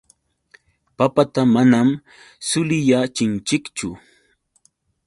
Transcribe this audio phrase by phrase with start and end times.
[0.97, 1.87] Papata manam
[2.47, 3.87] suliyachinchikchu.